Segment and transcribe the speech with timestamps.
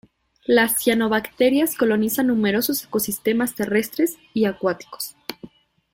[0.47, 5.15] Las cianobacterias colonizan numerosos ecosistemas terrestres y acuáticos.